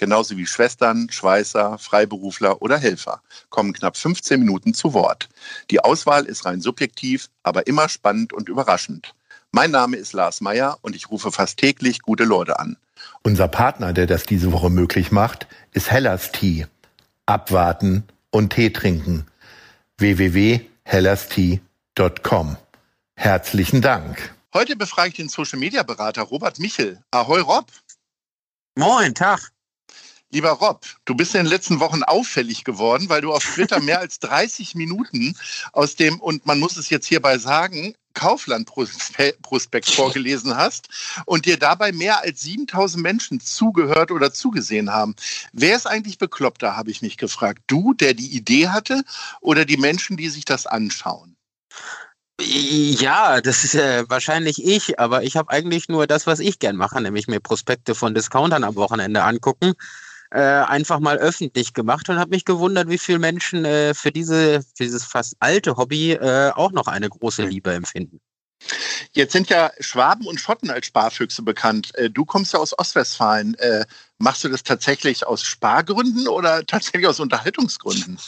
[0.00, 5.28] genauso wie Schwestern, Schweißer, Freiberufler oder Helfer, kommen knapp 15 Minuten zu Wort.
[5.70, 9.14] Die Auswahl ist rein subjektiv, aber immer spannend und überraschend.
[9.52, 12.78] Mein Name ist Lars Meyer und ich rufe fast täglich gute Leute an.
[13.22, 16.64] Unser Partner, der das diese Woche möglich macht, ist Hellas Tea.
[17.26, 19.26] Abwarten und Tee trinken.
[19.98, 22.56] www.hellastea.com.
[23.16, 24.34] Herzlichen Dank.
[24.54, 27.02] Heute befrage ich den Social Media Berater Robert Michel.
[27.10, 27.66] Ahoi Rob.
[28.76, 29.52] Moin, Tag.
[30.32, 33.98] Lieber Rob, du bist in den letzten Wochen auffällig geworden, weil du auf Twitter mehr
[33.98, 35.36] als 30 Minuten
[35.72, 40.88] aus dem, und man muss es jetzt hierbei sagen, Kaufland-Prospekt vorgelesen hast
[41.26, 45.16] und dir dabei mehr als 7000 Menschen zugehört oder zugesehen haben.
[45.52, 47.62] Wer ist eigentlich bekloppter, habe ich mich gefragt.
[47.66, 49.02] Du, der die Idee hatte,
[49.40, 51.36] oder die Menschen, die sich das anschauen?
[52.40, 56.76] Ja, das ist äh, wahrscheinlich ich, aber ich habe eigentlich nur das, was ich gern
[56.76, 59.74] mache, nämlich mir Prospekte von Discountern am Wochenende angucken
[60.30, 64.62] äh, einfach mal öffentlich gemacht und habe mich gewundert, wie viele Menschen äh, für, diese,
[64.62, 68.20] für dieses fast alte Hobby äh, auch noch eine große Liebe empfinden.
[69.12, 71.94] Jetzt sind ja Schwaben und Schotten als Sparfüchse bekannt.
[71.96, 73.54] Äh, du kommst ja aus Ostwestfalen.
[73.54, 73.86] Äh,
[74.18, 78.18] machst du das tatsächlich aus Spargründen oder tatsächlich aus Unterhaltungsgründen?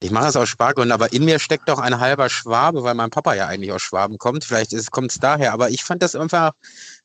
[0.00, 3.08] Ich mache das aus Spargründen, aber in mir steckt doch ein halber Schwabe, weil mein
[3.08, 4.44] Papa ja eigentlich aus Schwaben kommt.
[4.44, 6.52] Vielleicht kommt es daher, aber ich fand das einfach,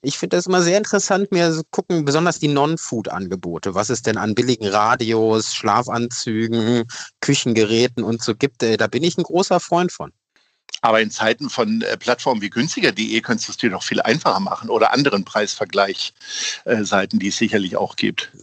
[0.01, 4.17] ich finde das immer sehr interessant, mir zu gucken, besonders die Non-Food-Angebote, was es denn
[4.17, 6.83] an billigen Radios, Schlafanzügen,
[7.21, 8.61] Küchengeräten und so gibt.
[8.61, 10.11] Äh, da bin ich ein großer Freund von.
[10.81, 14.41] Aber in Zeiten von äh, Plattformen wie günstiger.de könntest du es dir doch viel einfacher
[14.41, 18.33] machen oder anderen Preisvergleichseiten, die es sicherlich auch gibt.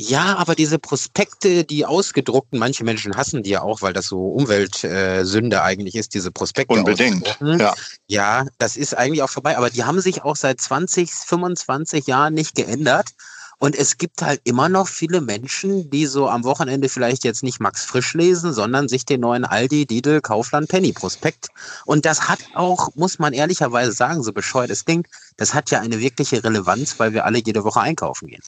[0.00, 4.28] Ja, aber diese Prospekte, die ausgedruckten, manche Menschen hassen die ja auch, weil das so
[4.28, 6.74] Umweltsünde äh, eigentlich ist, diese Prospekte.
[6.74, 7.74] Unbedingt, ja.
[8.06, 12.32] Ja, das ist eigentlich auch vorbei, aber die haben sich auch seit 20, 25 Jahren
[12.32, 13.10] nicht geändert.
[13.58, 17.60] Und es gibt halt immer noch viele Menschen, die so am Wochenende vielleicht jetzt nicht
[17.60, 21.48] Max Frisch lesen, sondern sich den neuen Aldi, Lidl, Kaufland, Penny Prospekt.
[21.84, 25.80] Und das hat auch, muss man ehrlicherweise sagen, so bescheuert es klingt, das hat ja
[25.80, 28.42] eine wirkliche Relevanz, weil wir alle jede Woche einkaufen gehen.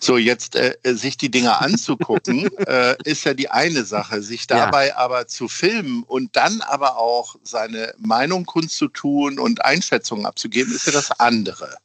[0.00, 4.22] So, jetzt äh, sich die Dinge anzugucken, äh, ist ja die eine Sache.
[4.22, 4.96] Sich dabei ja.
[4.96, 10.92] aber zu filmen und dann aber auch seine Meinung kundzutun und Einschätzungen abzugeben, ist ja
[10.92, 11.76] das andere.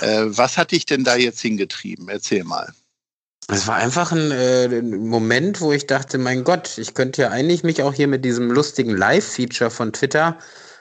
[0.00, 2.08] Äh, was hat dich denn da jetzt hingetrieben?
[2.08, 2.72] Erzähl mal.
[3.48, 7.30] Es war einfach ein, äh, ein, Moment, wo ich dachte, mein Gott, ich könnte ja
[7.30, 10.38] eigentlich mich auch hier mit diesem lustigen Live-Feature von Twitter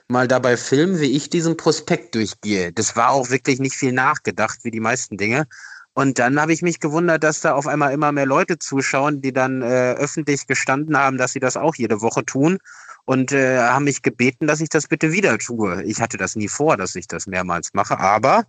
[0.07, 2.71] mal dabei filmen, wie ich diesen Prospekt durchgehe.
[2.71, 5.47] Das war auch wirklich nicht viel nachgedacht, wie die meisten Dinge.
[5.93, 9.31] Und dann habe ich mich gewundert, dass da auf einmal immer mehr Leute zuschauen, die
[9.31, 12.57] dann äh, öffentlich gestanden haben, dass sie das auch jede Woche tun
[13.05, 15.83] und äh, haben mich gebeten, dass ich das bitte wieder tue.
[15.83, 18.45] Ich hatte das nie vor, dass ich das mehrmals mache, aber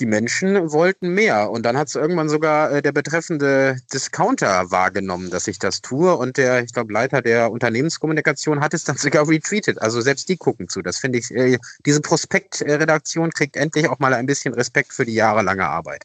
[0.00, 1.50] die Menschen wollten mehr.
[1.50, 6.14] Und dann hat es irgendwann sogar äh, der betreffende Discounter wahrgenommen, dass ich das tue.
[6.16, 9.80] Und der, ich glaube, Leiter der Unternehmenskommunikation hat es dann sogar retweetet.
[9.80, 10.82] Also selbst die gucken zu.
[10.82, 15.14] Das finde ich, äh, diese Prospektredaktion kriegt endlich auch mal ein bisschen Respekt für die
[15.14, 16.04] jahrelange Arbeit.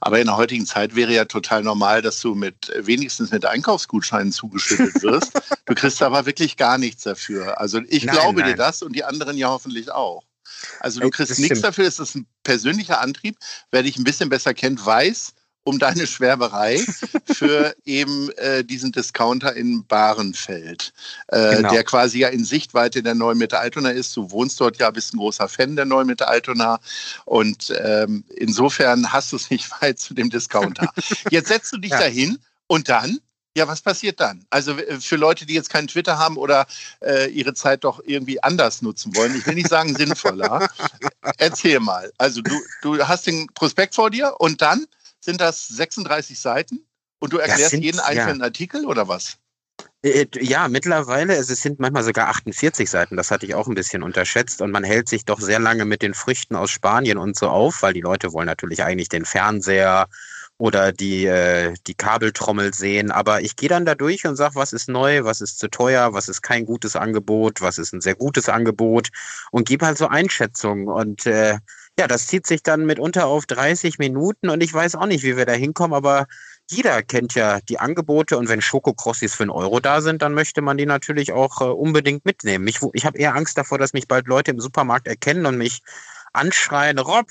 [0.00, 4.32] Aber in der heutigen Zeit wäre ja total normal, dass du mit wenigstens mit Einkaufsgutscheinen
[4.32, 5.32] zugeschüttet wirst.
[5.66, 7.60] du kriegst aber wirklich gar nichts dafür.
[7.60, 8.50] Also ich nein, glaube nein.
[8.50, 10.24] dir das und die anderen ja hoffentlich auch.
[10.80, 13.36] Also du kriegst nichts dafür, es ist ein persönlicher Antrieb.
[13.70, 15.32] Wer dich ein bisschen besser kennt, weiß,
[15.70, 16.84] um deine Schwärmerei
[17.32, 20.92] für eben äh, diesen Discounter in Bahrenfeld,
[21.28, 21.70] äh, genau.
[21.70, 24.16] der quasi ja in Sichtweite der Neuen Mitte Altona ist.
[24.16, 26.80] Du wohnst dort ja, bist ein großer Fan der Neuen Mitte Altona
[27.24, 30.92] und ähm, insofern hast du es nicht weit zu dem Discounter.
[31.30, 32.00] Jetzt setzt du dich ja.
[32.00, 33.20] dahin und dann
[33.56, 34.44] ja, was passiert dann?
[34.50, 36.66] Also für Leute, die jetzt keinen Twitter haben oder
[37.00, 40.68] äh, ihre Zeit doch irgendwie anders nutzen wollen, ich will nicht sagen sinnvoller.
[41.38, 42.12] Erzähl mal.
[42.16, 42.52] Also du,
[42.82, 44.86] du hast den Prospekt vor dir und dann
[45.20, 46.86] sind das 36 Seiten?
[47.18, 48.46] Und du erklärst sind, jeden einzelnen ja.
[48.46, 49.36] Artikel oder was?
[50.02, 53.74] Äh, äh, ja, mittlerweile, es sind manchmal sogar 48 Seiten, das hatte ich auch ein
[53.74, 54.62] bisschen unterschätzt.
[54.62, 57.82] Und man hält sich doch sehr lange mit den Früchten aus Spanien und so auf,
[57.82, 60.08] weil die Leute wollen natürlich eigentlich den Fernseher
[60.60, 64.74] oder die, äh, die Kabeltrommel sehen, aber ich gehe dann da durch und sage, was
[64.74, 68.14] ist neu, was ist zu teuer, was ist kein gutes Angebot, was ist ein sehr
[68.14, 69.08] gutes Angebot?
[69.50, 70.88] Und gebe halt so Einschätzungen.
[70.88, 71.58] Und äh,
[72.00, 75.36] ja, das zieht sich dann mitunter auf 30 Minuten und ich weiß auch nicht, wie
[75.36, 76.26] wir da hinkommen, aber
[76.70, 80.62] jeder kennt ja die Angebote und wenn Schokokrossis für einen Euro da sind, dann möchte
[80.62, 82.66] man die natürlich auch äh, unbedingt mitnehmen.
[82.68, 85.82] Ich, ich habe eher Angst davor, dass mich bald Leute im Supermarkt erkennen und mich
[86.32, 87.26] anschreien, Rob,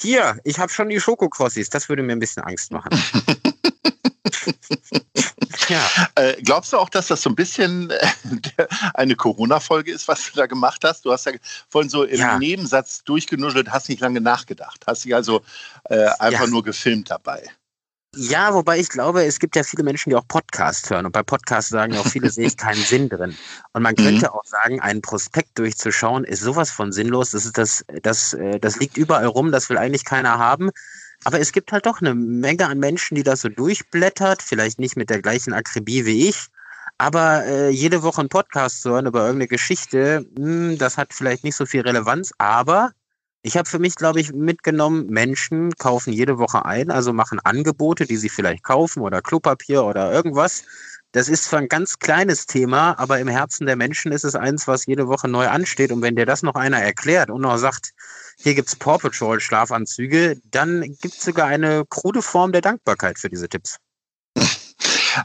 [0.00, 1.68] hier, ich habe schon die Schokokrossis.
[1.68, 2.90] Das würde mir ein bisschen Angst machen.
[5.68, 5.88] ja.
[6.14, 10.36] Äh, glaubst du auch, dass das so ein bisschen äh, eine Corona-Folge ist, was du
[10.36, 11.04] da gemacht hast?
[11.04, 11.32] Du hast ja
[11.68, 12.38] vorhin so im ja.
[12.38, 15.42] Nebensatz durchgenuschelt, hast nicht lange nachgedacht, hast dich also
[15.84, 16.46] äh, einfach ja.
[16.46, 17.50] nur gefilmt dabei.
[18.14, 21.06] Ja, wobei ich glaube, es gibt ja viele Menschen, die auch Podcasts hören.
[21.06, 23.34] Und bei Podcasts sagen ja auch viele, sehe ich keinen Sinn drin.
[23.72, 24.32] Und man könnte mhm.
[24.32, 27.30] auch sagen, einen Prospekt durchzuschauen ist sowas von sinnlos.
[27.30, 30.70] Das, ist das, das, äh, das liegt überall rum, das will eigentlich keiner haben.
[31.24, 34.96] Aber es gibt halt doch eine Menge an Menschen, die das so durchblättert, vielleicht nicht
[34.96, 36.48] mit der gleichen Akribie wie ich.
[36.98, 41.12] Aber äh, jede Woche einen Podcast zu hören über irgendeine Geschichte, mh, hm, das hat
[41.12, 42.32] vielleicht nicht so viel Relevanz.
[42.38, 42.92] Aber
[43.42, 48.06] ich habe für mich, glaube ich, mitgenommen, Menschen kaufen jede Woche ein, also machen Angebote,
[48.06, 50.62] die sie vielleicht kaufen oder Klopapier oder irgendwas.
[51.10, 54.66] Das ist zwar ein ganz kleines Thema, aber im Herzen der Menschen ist es eins,
[54.66, 55.92] was jede Woche neu ansteht.
[55.92, 57.90] Und wenn dir das noch einer erklärt und noch sagt,
[58.38, 63.48] hier gibt's Paw Patrol Schlafanzüge, dann gibt's sogar eine krude Form der Dankbarkeit für diese
[63.48, 63.76] Tipps.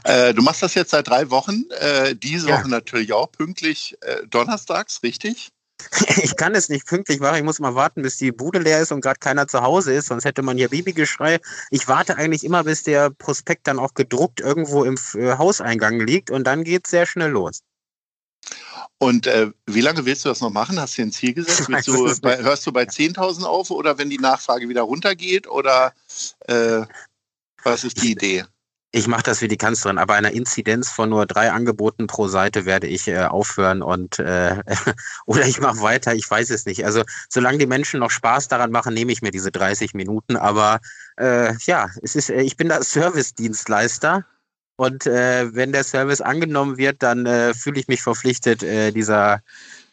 [0.04, 2.58] Äh, du machst das jetzt seit drei Wochen, äh, diese ja.
[2.58, 5.50] Woche natürlich auch pünktlich äh, donnerstags, richtig?
[6.22, 7.36] Ich kann es nicht pünktlich machen.
[7.36, 10.06] Ich muss mal warten, bis die Bude leer ist und gerade keiner zu Hause ist.
[10.06, 11.38] Sonst hätte man hier Babygeschrei.
[11.70, 16.30] Ich warte eigentlich immer, bis der Prospekt dann auch gedruckt irgendwo im äh, Hauseingang liegt
[16.30, 17.62] und dann geht es sehr schnell los.
[18.98, 20.80] Und äh, wie lange willst du das noch machen?
[20.80, 21.68] Hast du ein Ziel gesetzt?
[21.86, 25.46] Du bei, hörst du bei 10.000 auf oder wenn die Nachfrage wieder runtergeht?
[25.48, 25.92] Oder
[26.46, 26.82] äh,
[27.62, 28.44] was ist die Idee?
[28.98, 32.64] Ich mache das wie die Kanzlerin, aber einer Inzidenz von nur drei Angeboten pro Seite
[32.64, 34.56] werde ich äh, aufhören und äh,
[35.26, 36.84] oder ich mache weiter, ich weiß es nicht.
[36.84, 40.34] Also solange die Menschen noch Spaß daran machen, nehme ich mir diese 30 Minuten.
[40.34, 40.80] Aber
[41.16, 44.24] äh, ja, es ist, äh, ich bin da Service-Dienstleister
[44.74, 49.42] und äh, wenn der Service angenommen wird, dann äh, fühle ich mich verpflichtet, dieser,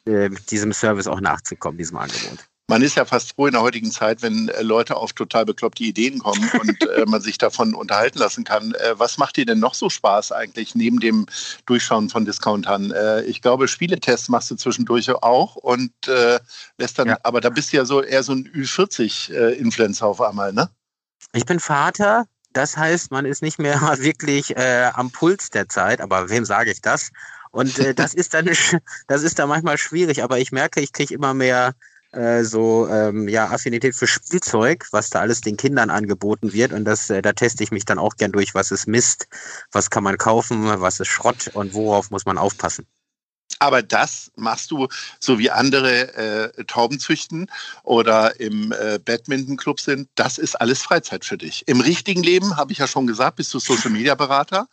[0.08, 4.22] diesem Service auch nachzukommen, diesem Angebot man ist ja fast froh in der heutigen Zeit,
[4.22, 8.44] wenn äh, Leute auf total bekloppte Ideen kommen und äh, man sich davon unterhalten lassen
[8.44, 8.74] kann.
[8.74, 11.28] Äh, was macht dir denn noch so Spaß eigentlich neben dem
[11.66, 12.92] Durchschauen von Discountern?
[12.92, 16.40] Äh, ich glaube, Spieletests machst du zwischendurch auch und äh,
[16.78, 17.18] lässt dann, ja.
[17.24, 20.70] aber da bist du ja so eher so ein Ü40-Influencer auf einmal, ne?
[21.34, 22.26] Ich bin Vater.
[22.54, 26.72] Das heißt, man ist nicht mehr wirklich äh, am Puls der Zeit, aber wem sage
[26.72, 27.12] ich das?
[27.52, 28.50] Und das ist dann
[29.08, 31.74] das ist dann manchmal schwierig, aber ich merke, ich kriege immer mehr
[32.16, 36.86] äh, so ähm, ja Affinität für Spielzeug, was da alles den Kindern angeboten wird und
[36.86, 39.28] das äh, da teste ich mich dann auch gern durch, was ist Mist,
[39.72, 42.88] was kann man kaufen, was ist Schrott und worauf muss man aufpassen.
[43.60, 44.88] Aber das machst du
[45.20, 46.14] so wie andere
[46.58, 47.50] äh, Tauben züchten
[47.84, 50.10] oder im äh, Badminton-Club sind.
[50.16, 51.68] Das ist alles Freizeit für dich.
[51.68, 54.68] Im richtigen Leben, habe ich ja schon gesagt, bist du Social-Media-Berater.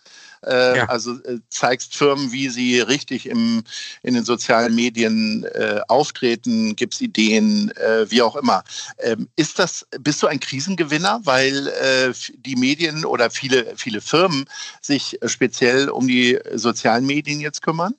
[0.45, 0.85] Äh, ja.
[0.87, 3.63] Also äh, zeigst Firmen, wie sie richtig im,
[4.03, 8.65] in den sozialen Medien äh, auftreten, gibst Ideen, äh, wie auch immer.
[8.99, 14.47] Ähm, ist das, bist du ein Krisengewinner, weil äh, die Medien oder viele, viele Firmen
[14.81, 17.95] sich speziell um die sozialen Medien jetzt kümmern?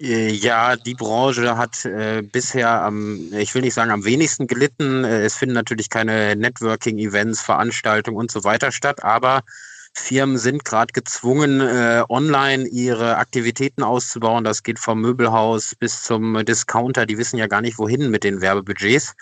[0.00, 5.04] Äh, ja, die Branche hat äh, bisher am, ich will nicht sagen am wenigsten gelitten.
[5.04, 9.42] Es finden natürlich keine Networking-Events, Veranstaltungen und so weiter statt, aber
[9.96, 14.42] Firmen sind gerade gezwungen, äh, online ihre Aktivitäten auszubauen.
[14.42, 17.06] Das geht vom Möbelhaus bis zum Discounter.
[17.06, 19.14] Die wissen ja gar nicht, wohin mit den Werbebudgets.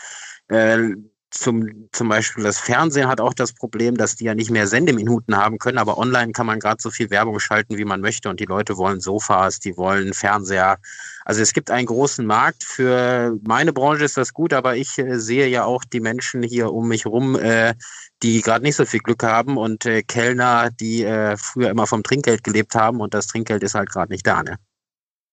[0.49, 0.95] Äh,
[1.33, 5.37] zum, zum Beispiel das Fernsehen hat auch das Problem, dass die ja nicht mehr Sendeminuten
[5.37, 8.39] haben können, aber online kann man gerade so viel Werbung schalten, wie man möchte und
[8.39, 10.79] die Leute wollen Sofas, die wollen Fernseher.
[11.25, 12.65] Also es gibt einen großen Markt.
[12.65, 16.73] Für meine Branche ist das gut, aber ich äh, sehe ja auch die Menschen hier
[16.73, 17.75] um mich rum, äh,
[18.23, 22.03] die gerade nicht so viel Glück haben und äh, Kellner, die äh, früher immer vom
[22.03, 24.43] Trinkgeld gelebt haben und das Trinkgeld ist halt gerade nicht da.
[24.43, 24.59] Ne?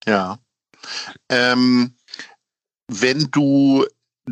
[0.06, 0.40] Ja.
[1.28, 1.96] Ähm,
[2.88, 3.86] wenn du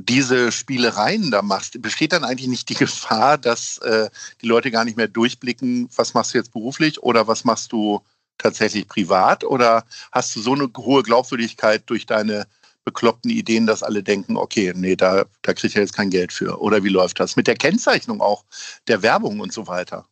[0.04, 4.10] diese Spielereien da machst, besteht dann eigentlich nicht die Gefahr, dass äh,
[4.42, 8.01] die Leute gar nicht mehr durchblicken, was machst du jetzt beruflich oder was machst du
[8.38, 9.44] tatsächlich privat?
[9.44, 12.46] Oder hast du so eine hohe Glaubwürdigkeit durch deine
[12.86, 16.62] bekloppten Ideen, dass alle denken, okay, nee, da, da kriegt er jetzt kein Geld für?
[16.62, 17.36] Oder wie läuft das?
[17.36, 18.46] Mit der Kennzeichnung auch
[18.88, 20.06] der Werbung und so weiter.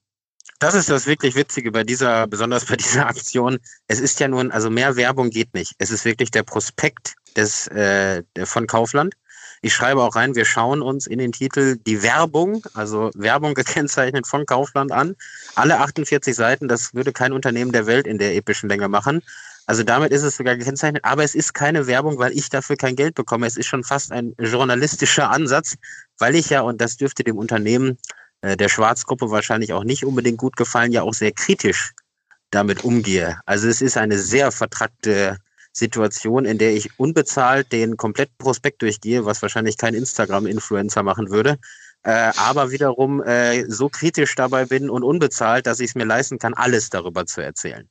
[0.59, 3.59] Das ist das wirklich Witzige bei dieser, besonders bei dieser Aktion.
[3.87, 5.73] Es ist ja nun, also mehr Werbung geht nicht.
[5.77, 9.15] Es ist wirklich der Prospekt des, äh, von Kaufland
[9.65, 14.27] ich schreibe auch rein, wir schauen uns in den Titel die Werbung, also Werbung gekennzeichnet
[14.27, 15.15] von Kaufland an.
[15.55, 19.23] Alle 48 Seiten, das würde kein Unternehmen der Welt in der epischen Länge machen.
[19.65, 22.95] Also damit ist es sogar gekennzeichnet, aber es ist keine Werbung, weil ich dafür kein
[22.95, 23.47] Geld bekomme.
[23.47, 25.77] Es ist schon fast ein journalistischer Ansatz,
[26.19, 27.97] weil ich ja, und das dürfte dem Unternehmen
[28.41, 31.93] äh, der Schwarzgruppe wahrscheinlich auch nicht unbedingt gut gefallen, ja auch sehr kritisch
[32.51, 33.39] damit umgehe.
[33.47, 35.37] Also es ist eine sehr vertrackte
[35.75, 41.57] Situation, in der ich unbezahlt den kompletten Prospekt durchgehe, was wahrscheinlich kein Instagram-Influencer machen würde,
[42.03, 46.39] äh, aber wiederum äh, so kritisch dabei bin und unbezahlt, dass ich es mir leisten
[46.39, 47.89] kann, alles darüber zu erzählen.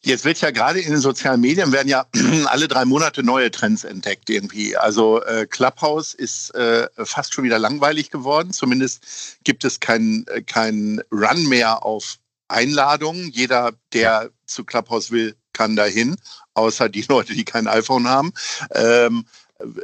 [0.00, 2.06] Jetzt wird ja gerade in den sozialen Medien werden ja
[2.46, 4.76] alle drei Monate neue Trends entdeckt irgendwie.
[4.76, 8.52] Also äh, Clubhouse ist äh, fast schon wieder langweilig geworden.
[8.52, 13.30] Zumindest gibt es keinen äh, kein Run mehr auf Einladungen.
[13.32, 16.16] Jeder, der zu Clubhouse will, kann dahin,
[16.54, 18.32] außer die Leute, die kein iPhone haben.
[18.70, 19.24] Ähm,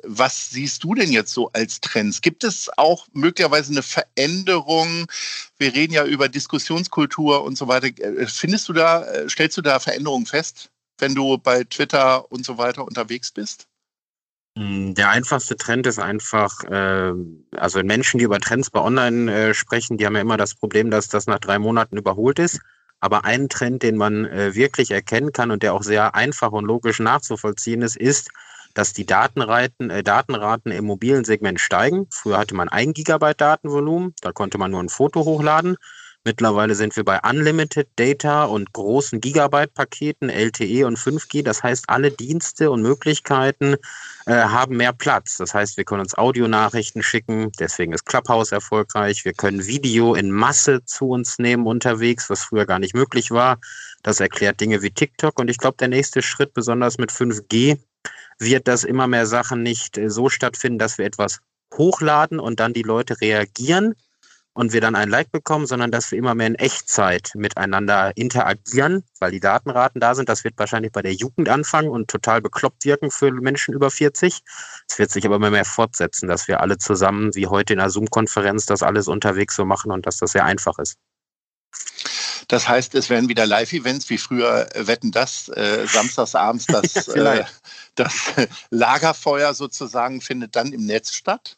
[0.04, 2.21] was siehst du denn jetzt so als Trends?
[2.21, 5.07] Gibt es auch möglicherweise eine Veränderung?
[5.59, 7.88] Wir reden ja über Diskussionskultur und so weiter.
[7.88, 12.47] Äh, findest du da, äh, stellst du da Veränderungen fest, wenn du bei Twitter und
[12.47, 13.66] so weiter unterwegs bist?
[14.57, 17.12] Hm, der einfachste Trend ist einfach, äh,
[17.57, 21.09] also Menschen, die über Trends bei Online sprechen, die haben ja immer das Problem, dass
[21.09, 22.61] das nach drei Monaten überholt ist.
[23.04, 26.64] Aber ein Trend, den man äh, wirklich erkennen kann und der auch sehr einfach und
[26.64, 28.30] logisch nachzuvollziehen ist, ist,
[28.73, 32.06] dass die Datenraten, äh, Datenraten im mobilen Segment steigen.
[32.11, 35.76] Früher hatte man ein Gigabyte Datenvolumen, da konnte man nur ein Foto hochladen.
[36.26, 41.43] Mittlerweile sind wir bei Unlimited Data und großen Gigabyte-Paketen, LTE und 5G.
[41.43, 43.76] Das heißt, alle Dienste und Möglichkeiten
[44.25, 45.37] äh, haben mehr Platz.
[45.37, 47.52] Das heißt, wir können uns Audionachrichten schicken.
[47.61, 49.26] Deswegen ist Clubhouse erfolgreich.
[49.26, 53.59] Wir können Video in Masse zu uns nehmen unterwegs, was früher gar nicht möglich war.
[54.02, 55.38] Das erklärt Dinge wie TikTok.
[55.38, 57.78] Und ich glaube, der nächste Schritt, besonders mit 5G,
[58.38, 61.40] wird, dass immer mehr Sachen nicht äh, so stattfinden, dass wir etwas
[61.75, 63.95] hochladen und dann die Leute reagieren
[64.54, 69.04] und wir dann ein Like bekommen, sondern dass wir immer mehr in Echtzeit miteinander interagieren,
[69.18, 70.28] weil die Datenraten da sind.
[70.28, 74.40] Das wird wahrscheinlich bei der Jugend anfangen und total bekloppt wirken für Menschen über 40.
[74.88, 77.90] Es wird sich aber immer mehr fortsetzen, dass wir alle zusammen, wie heute in einer
[77.90, 80.96] Zoom-Konferenz, das alles unterwegs so machen und dass das sehr einfach ist.
[82.49, 87.44] Das heißt, es werden wieder Live-Events wie früher äh, Wetten das, äh, samstagsabends das, äh,
[87.94, 88.14] das
[88.70, 91.56] Lagerfeuer sozusagen findet dann im Netz statt?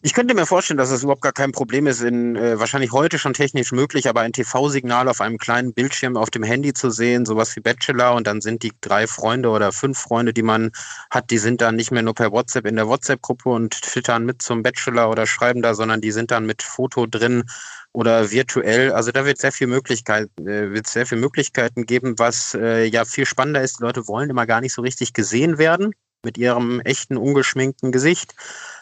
[0.00, 3.18] Ich könnte mir vorstellen, dass es überhaupt gar kein Problem ist, in, äh, wahrscheinlich heute
[3.18, 7.26] schon technisch möglich, aber ein TV-Signal auf einem kleinen Bildschirm auf dem Handy zu sehen,
[7.26, 10.70] sowas wie Bachelor und dann sind die drei Freunde oder fünf Freunde, die man
[11.10, 14.40] hat, die sind dann nicht mehr nur per WhatsApp in der WhatsApp-Gruppe und twittern mit
[14.40, 17.44] zum Bachelor oder schreiben da, sondern die sind dann mit Foto drin
[17.92, 18.92] oder virtuell.
[18.92, 23.04] Also da wird sehr viel Möglichkeit, äh, wird sehr viel Möglichkeiten geben, was äh, ja
[23.04, 23.80] viel spannender ist.
[23.80, 25.92] Die Leute wollen immer gar nicht so richtig gesehen werden
[26.24, 28.34] mit ihrem echten, ungeschminkten Gesicht.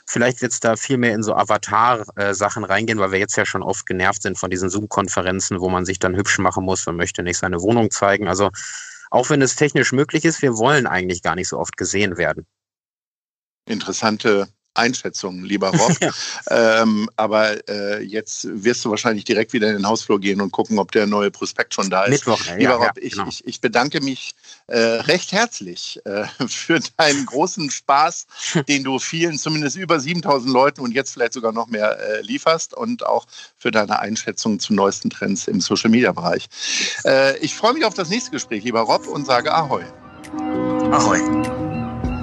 [0.07, 3.63] Vielleicht wird es da viel mehr in so Avatar-Sachen reingehen, weil wir jetzt ja schon
[3.63, 6.87] oft genervt sind von diesen Zoom-Konferenzen, wo man sich dann hübsch machen muss.
[6.87, 8.29] Man möchte nicht seine Wohnung zeigen.
[8.29, 8.51] Also
[9.11, 12.47] auch wenn es technisch möglich ist, wir wollen eigentlich gar nicht so oft gesehen werden.
[13.67, 15.97] Interessante Einschätzung, lieber Rob.
[16.01, 16.13] ja.
[16.83, 20.79] ähm, aber äh, jetzt wirst du wahrscheinlich direkt wieder in den Hausflur gehen und gucken,
[20.79, 22.27] ob der neue Prospekt schon da ist.
[22.27, 23.29] Mittwoch, ja, lieber Rob, ja, ich, genau.
[23.29, 24.35] ich, ich, bedanke mich
[24.67, 28.27] äh, recht herzlich äh, für deinen großen Spaß,
[28.69, 32.75] den du vielen, zumindest über 7000 Leuten und jetzt vielleicht sogar noch mehr äh, lieferst
[32.75, 36.49] und auch für deine Einschätzung zu neuesten Trends im Social-Media-Bereich.
[37.05, 39.85] Äh, ich freue mich auf das nächste Gespräch, lieber Rob, und sage Ahoi.
[40.91, 41.56] Ahoi.